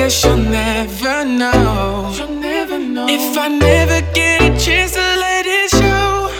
guess 0.00 0.24
you'll 0.24 0.36
never 0.38 1.26
know. 1.26 2.10
You'll 2.16 2.40
never 2.40 2.78
know. 2.78 3.06
If 3.06 3.36
I 3.36 3.48
never 3.48 4.00
get 4.14 4.40
a 4.40 4.50
chance 4.58 4.92
to 4.92 5.06
let 5.24 5.44
it 5.44 5.68
show. 5.68 6.32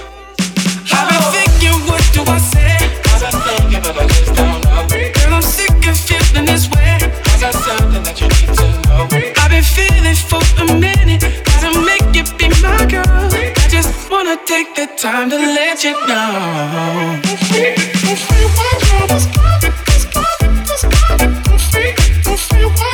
I've 0.96 1.06
been 1.10 1.20
oh. 1.20 1.36
thinking, 1.36 1.76
what 1.88 2.02
do 2.16 2.22
I 2.24 2.38
say? 2.54 2.76
I've 3.12 3.36
thinking, 3.48 3.82
but 3.84 3.96
I 4.00 4.06
just 4.16 4.32
don't 4.40 4.64
know. 4.64 4.80
Girl, 4.88 5.34
I'm 5.34 5.42
sick 5.42 5.76
of 5.90 5.96
feeling 6.08 6.46
this 6.46 6.70
way. 6.72 7.04
I 7.04 7.36
got 7.44 7.54
something 7.68 8.02
that 8.06 8.16
you 8.20 8.28
need 8.32 8.50
to 8.60 8.66
know. 8.86 9.04
I've 9.42 9.52
been 9.52 9.66
feeling 9.76 10.18
for 10.30 10.40
a 10.62 10.66
minute. 10.86 11.20
Gotta 11.44 11.70
make 11.84 12.08
you 12.16 12.24
be 12.40 12.48
my 12.64 12.80
girl. 12.88 13.28
I 13.60 13.66
just 13.68 13.92
wanna 14.10 14.38
take 14.46 14.74
the 14.74 14.86
time 14.96 15.28
to 15.28 15.36
let 15.36 15.84
you 15.84 15.92
know. 16.08 17.20
Girl, 22.50 22.89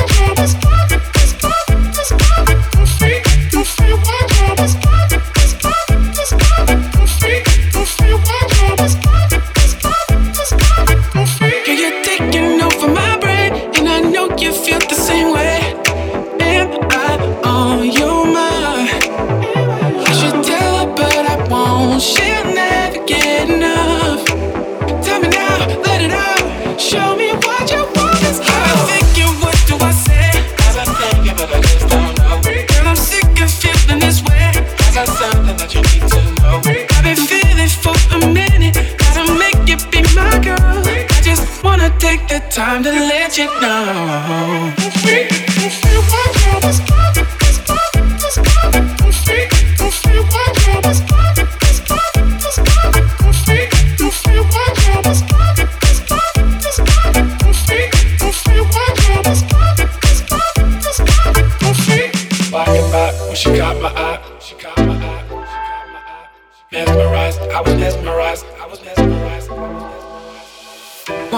time 42.57 42.81
to 42.81 42.89
let 42.89 43.37
you 43.37 43.45
know. 43.61 45.26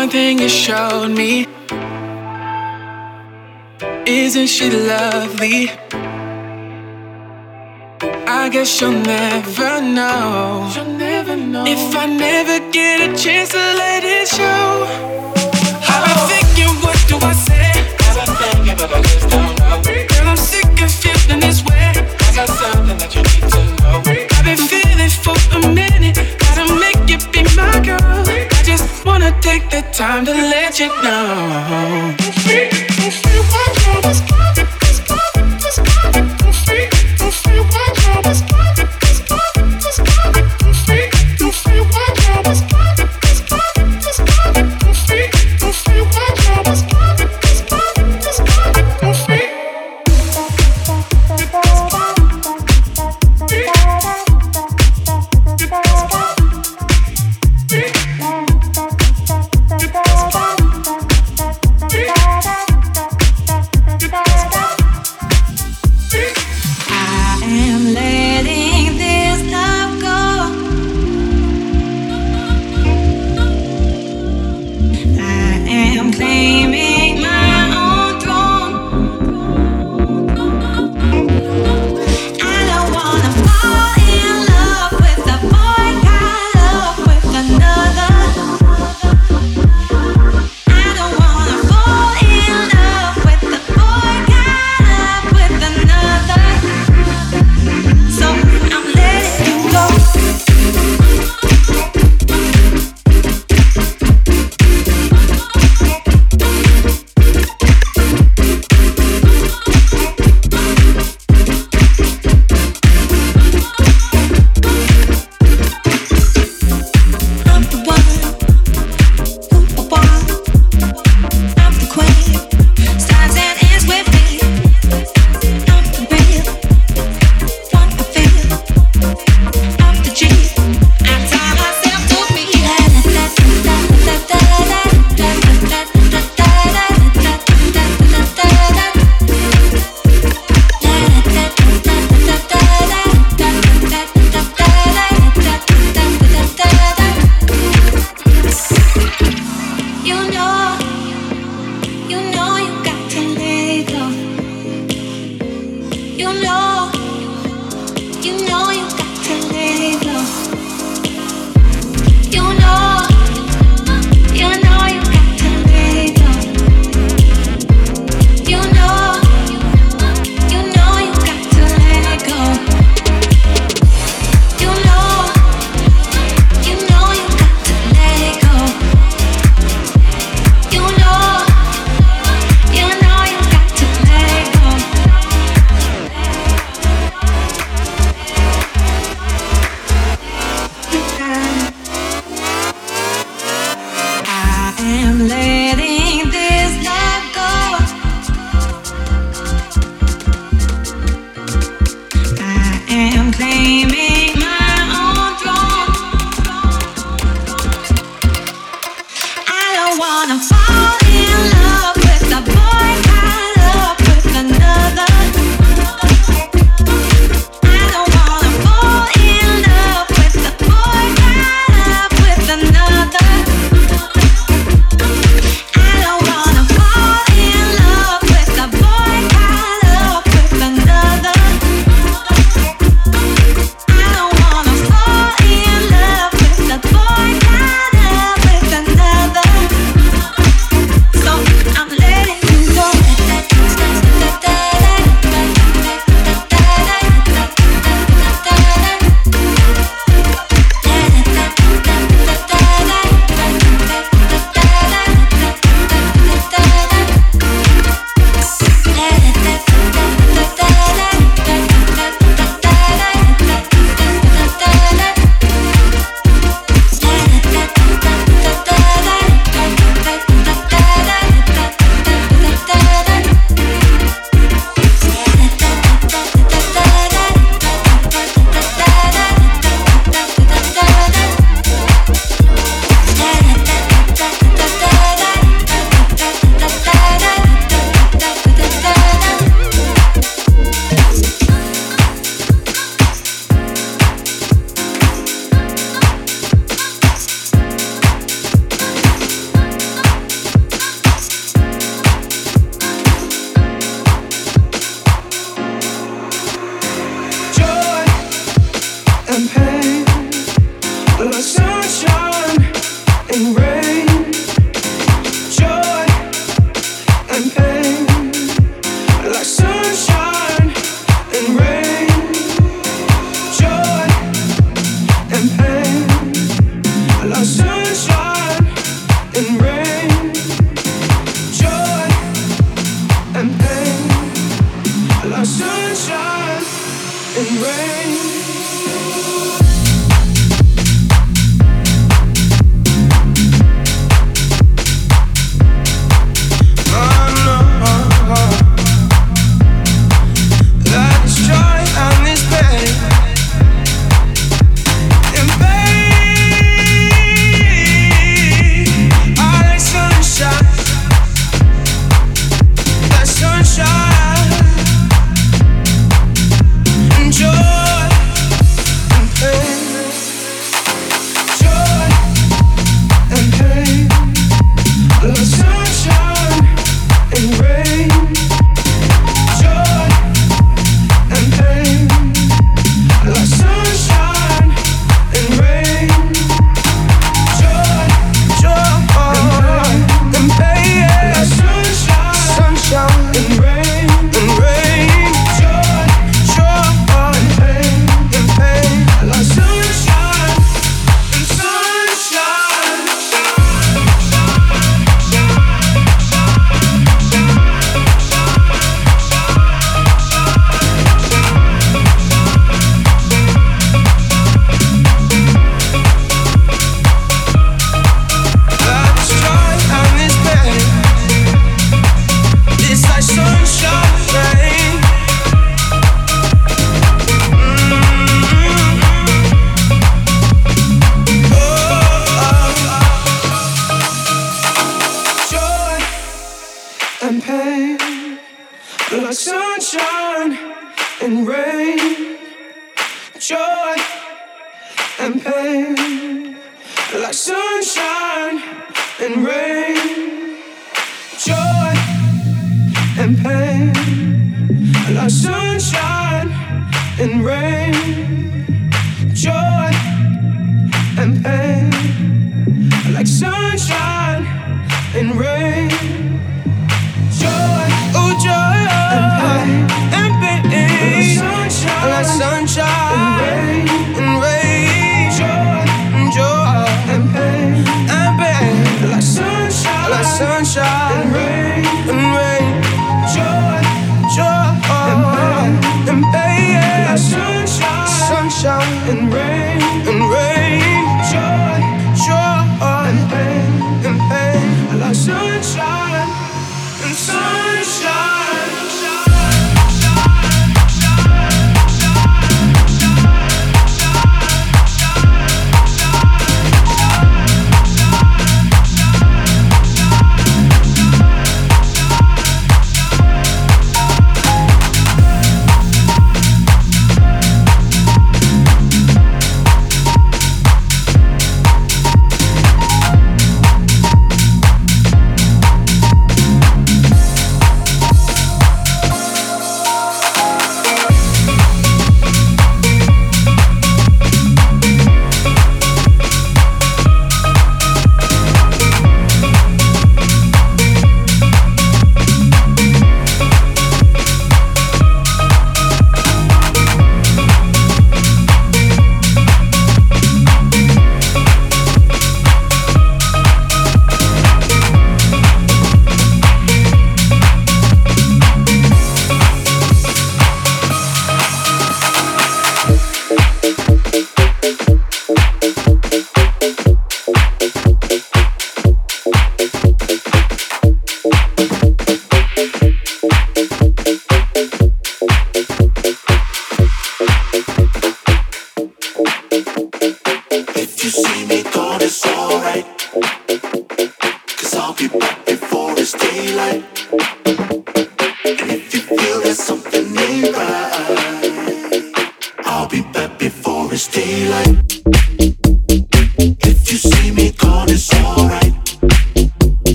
One 0.00 0.08
thing 0.08 0.38
you 0.38 0.48
showed 0.48 1.10
me. 1.10 1.46
Isn't 4.06 4.46
she 4.46 4.70
lovely? 4.70 5.68
I 8.26 8.48
guess 8.50 8.80
you'll 8.80 8.92
never 8.92 9.82
know. 9.82 10.72
You'll 10.74 10.96
never 10.96 11.36
know. 11.36 11.64
If 11.66 11.94
I 11.94 12.06
never 12.06 12.72
get 12.72 12.96
a 13.02 13.08
chance 13.14 13.50
to 13.50 13.58
let 13.58 14.02
it 14.02 14.26
show. 14.26 14.88
I've 15.92 16.02
been 16.08 16.20
thinking, 16.32 16.74
what 16.80 16.96
do 17.06 17.16
I 17.20 17.34
say? 17.34 17.70
I've 18.08 18.16
been 18.16 18.34
thinking, 18.40 18.76
but 18.78 18.90
I 18.96 19.02
just 19.02 19.28
don't 19.28 19.58
know. 19.58 19.82
Girl, 19.84 20.28
I'm 20.28 20.36
sick 20.38 20.80
of 20.80 20.90
feeling 20.90 21.40
this 21.40 21.62
way. 21.62 21.92
I 22.24 22.32
got 22.34 22.48
something 22.48 22.96
that 22.96 23.14
you 23.14 23.22
need 23.30 23.44
to 23.52 23.62
know. 23.82 24.00
I've 24.34 24.44
been 24.48 24.56
feeling 24.56 25.10
for 25.10 25.36
a 25.58 25.74
minute. 25.74 25.89
Wanna 29.20 29.40
take 29.40 29.68
the 29.68 29.82
time 29.92 30.24
to 30.24 30.32
let 30.32 30.80
you 30.80 30.88
know. 31.02 32.16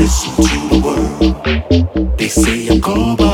listen 0.00 0.32
to 0.44 0.56
the 0.70 0.78
word. 0.84 2.16
They 2.16 2.28
say 2.28 2.68
I'm 2.68 2.80
gone. 2.80 3.29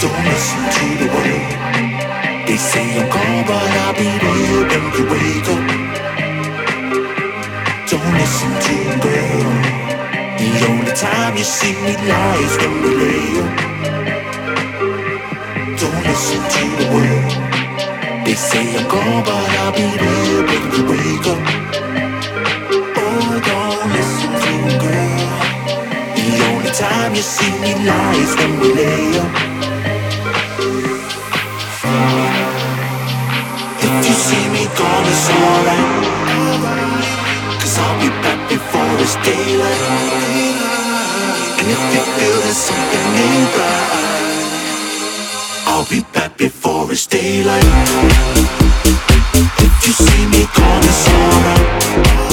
Don't 0.00 0.24
listen 0.30 0.62
to 0.76 0.86
the 1.00 1.08
world. 1.14 1.70
They 2.48 2.56
say 2.58 2.86
I'm 3.00 3.08
but 3.48 3.70
I'll 3.82 3.94
be 3.94 4.08
when 4.72 4.84
you 4.96 5.04
wake 5.12 5.48
up. 5.54 5.86
Don't 7.90 8.12
listen 8.20 8.52
to. 8.66 8.76
The 10.38 10.66
only 10.68 10.92
time 10.92 11.36
you 11.36 11.44
see 11.44 11.74
me 11.84 11.96
lie 12.08 12.38
is 12.46 12.56
when 12.58 12.82
we 12.82 12.90
lay 13.02 13.40
up. 13.44 13.70
Don't 15.80 16.00
listen 16.08 16.42
to 16.54 16.64
the 16.80 16.86
world. 16.94 17.52
They 18.26 18.34
say 18.34 18.76
I'm 18.76 18.88
gone, 18.88 19.24
but 19.24 19.50
I'll 19.60 19.72
be 19.72 19.88
there 19.98 20.42
when 20.48 20.64
you 20.74 20.82
wake 20.90 21.26
up. 21.28 21.83
you 27.14 27.22
see 27.22 27.50
me 27.60 27.74
lies, 27.86 28.34
then 28.34 28.58
we 28.60 28.74
lay 28.74 29.18
up. 29.18 29.30
If 33.86 34.06
you 34.06 34.14
see 34.26 34.44
me 34.54 34.64
gone, 34.78 35.06
it's 35.06 35.30
alright. 35.30 35.90
Cause 37.60 37.78
I'll 37.78 38.00
be 38.00 38.08
back 38.24 38.48
before 38.48 38.98
it's 38.98 39.14
daylight. 39.22 39.82
And 41.58 41.66
if 41.74 41.82
you 41.94 42.02
feel 42.16 42.38
there's 42.44 42.56
something 42.56 43.06
ain't 43.26 43.56
right, 43.58 43.90
I'll 45.66 45.86
be 45.88 46.00
back 46.12 46.36
before 46.36 46.90
it's 46.90 47.06
daylight. 47.06 47.64
If 49.66 49.86
you 49.86 49.92
see 49.92 50.26
me 50.26 50.46
gone, 50.56 50.82
it's 50.82 51.08
alright. 51.08 52.23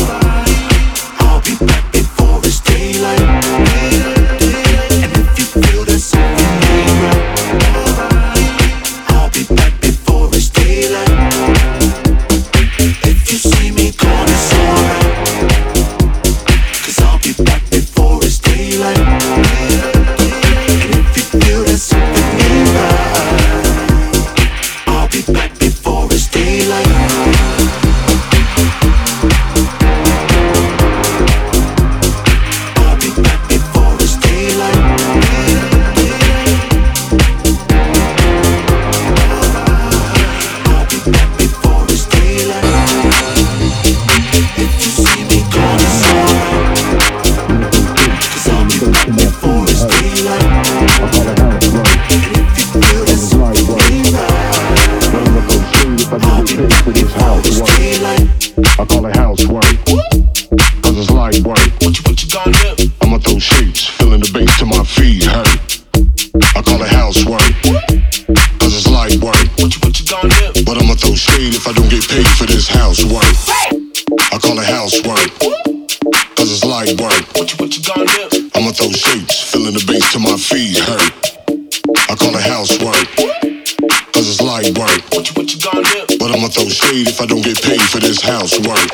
paid 86.91 87.07
if 87.07 87.21
I 87.21 87.25
don't 87.25 87.43
get 87.43 87.61
paid 87.61 87.81
for 87.81 87.99
this 87.99 88.21
housework. 88.21 88.91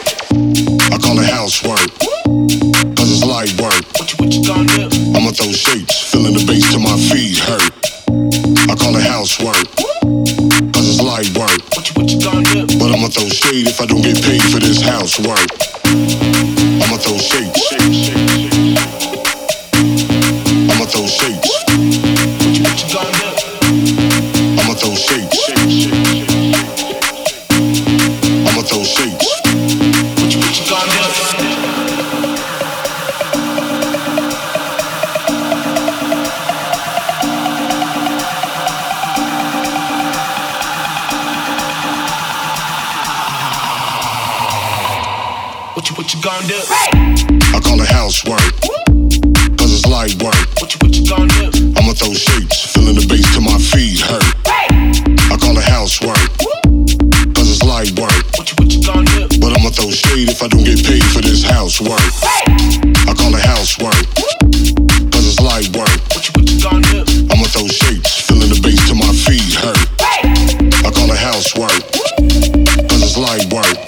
I 0.94 0.98
call 1.02 1.20
it 1.20 1.30
housework. 1.30 2.07
work, 71.56 71.70
cause 72.90 73.04
it's 73.04 73.18
light 73.18 73.54
work. 73.54 73.87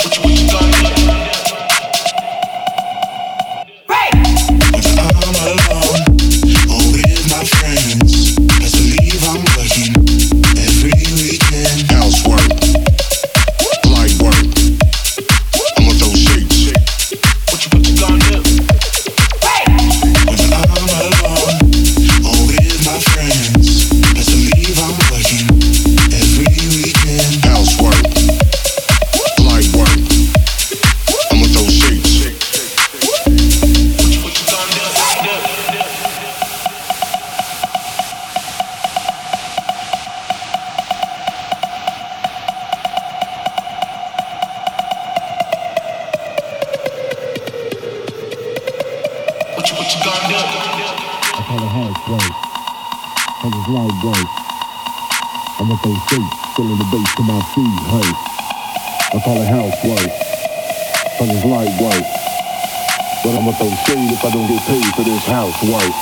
house. 65.52 65.94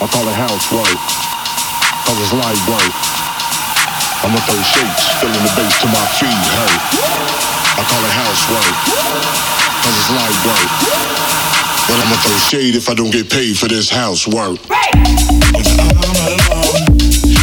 I 0.00 0.06
call 0.08 0.26
it 0.28 0.36
house 0.36 0.66
white. 0.72 1.00
Cause 2.04 2.18
it's 2.20 2.32
light 2.32 2.60
white. 2.68 2.94
I'ma 4.24 4.36
throw 4.44 4.60
shapes, 4.60 5.08
filling 5.20 5.44
the 5.44 5.52
bass 5.56 5.80
to 5.80 5.86
my 5.88 6.04
feet, 6.20 6.28
hey. 6.28 6.74
I 7.76 7.82
call 7.88 8.02
it 8.04 8.12
house 8.12 8.42
white. 8.52 8.76
Cause 9.80 9.96
it's 9.96 10.10
light 10.12 10.38
white. 10.44 10.72
But 11.88 12.00
I'ma 12.04 12.16
throw 12.16 12.36
shade 12.36 12.76
if 12.76 12.88
I 12.88 12.94
don't 12.94 13.10
get 13.10 13.30
paid 13.30 13.58
for 13.58 13.68
this 13.68 13.88
house 13.88 14.26
work. 14.26 14.58
Right. 14.68 14.94
When 15.52 15.66
I'm 15.80 15.96
alone, 15.96 16.84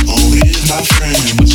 who 0.06 0.38
is 0.46 0.70
my 0.70 0.82
friend? 0.84 1.47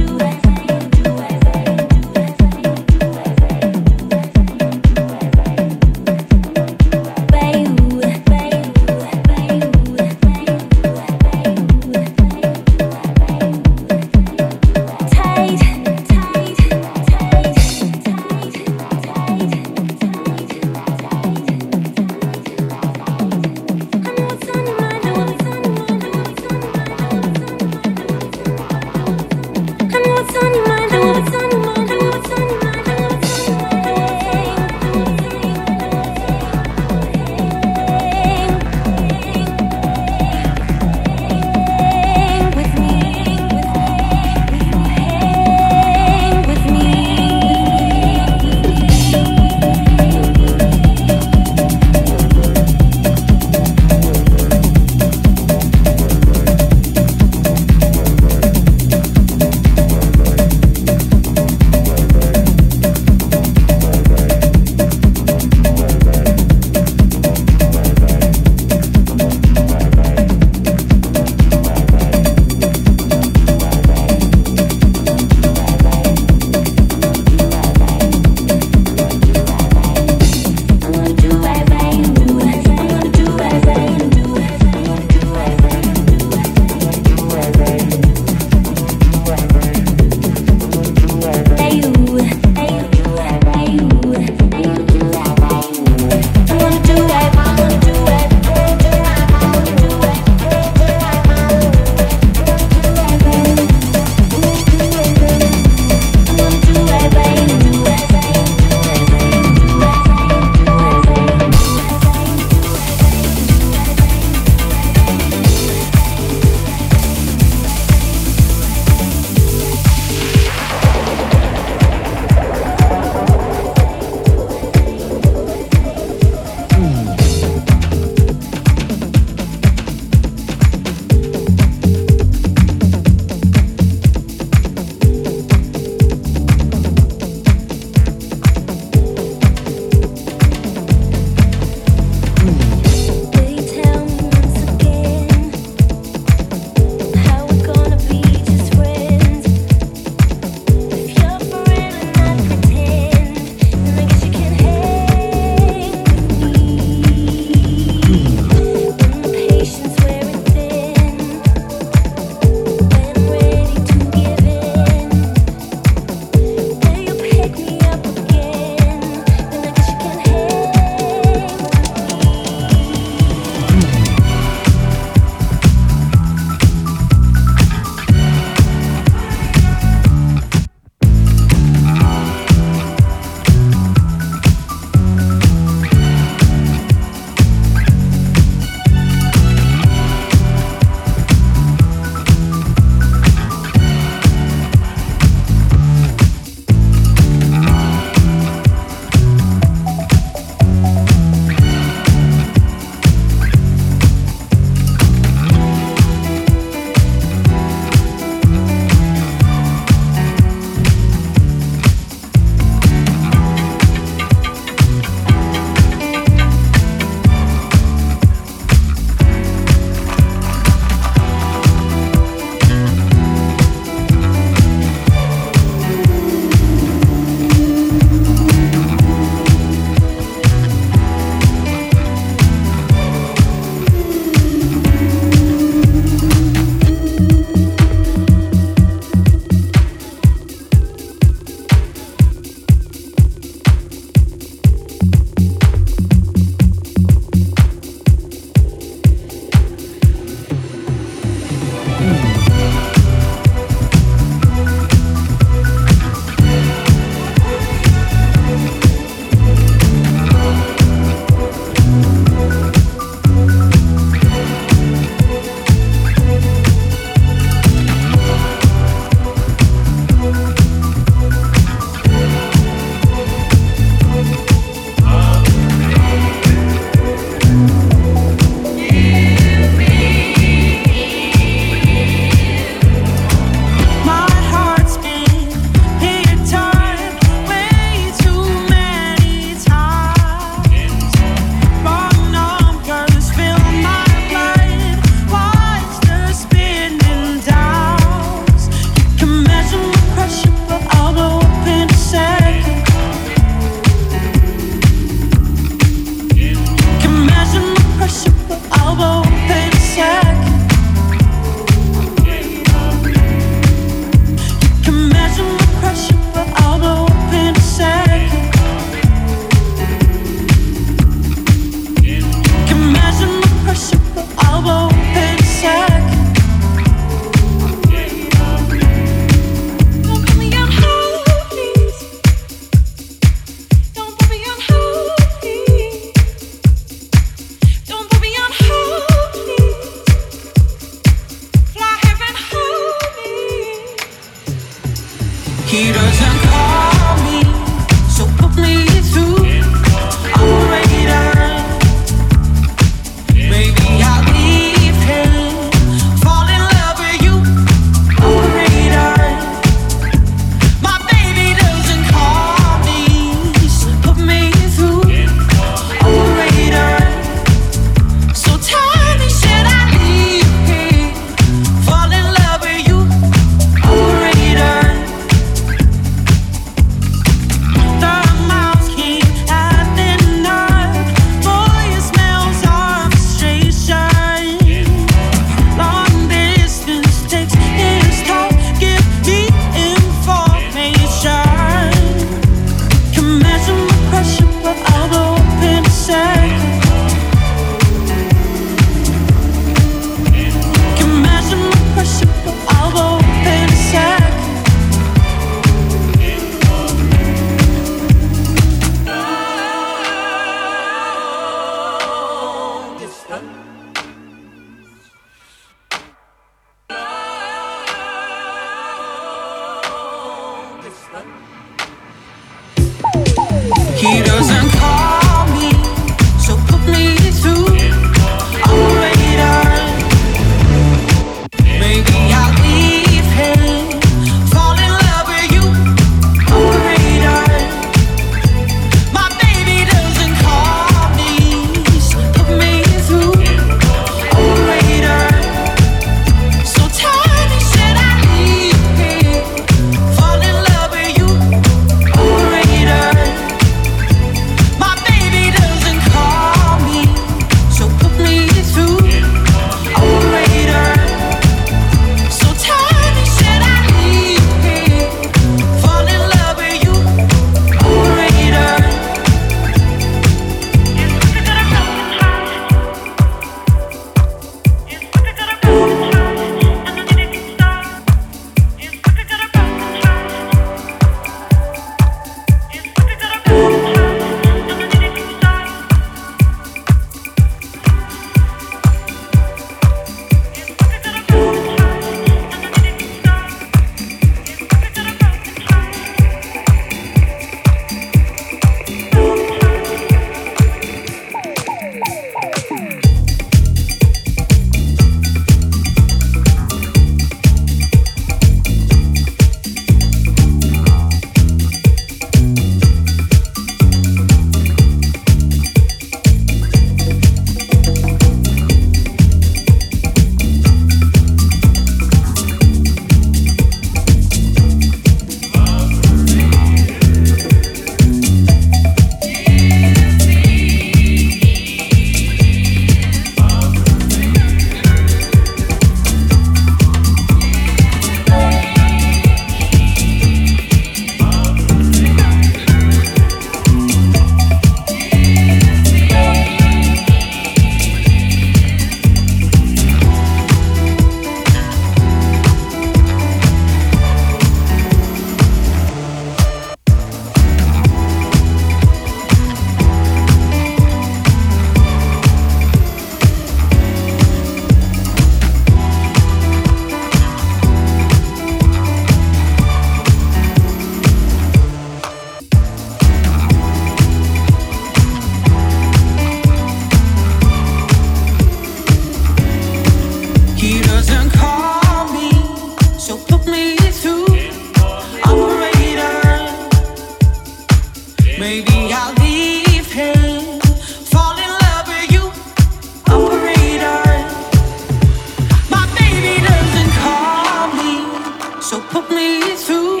So 598.72 598.80
put 598.80 599.10
me 599.10 599.54
through 599.54 600.00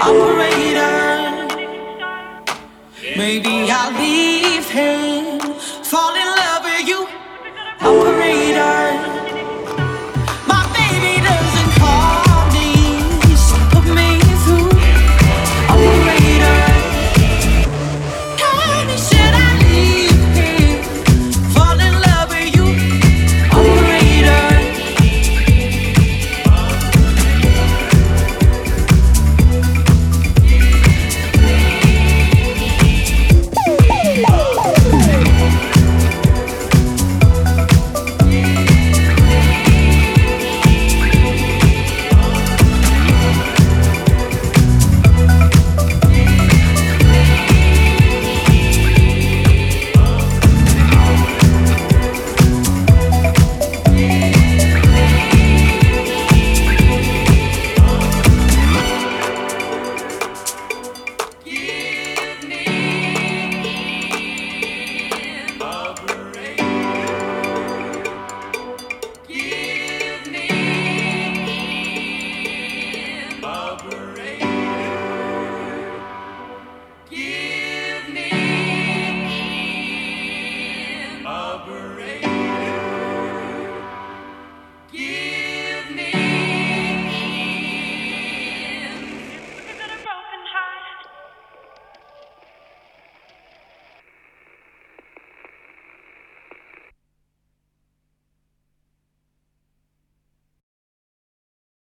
operator. 0.00 0.96
Maybe 3.14 3.70
I'll 3.70 3.92
leave 3.92 4.70
here. 4.70 5.33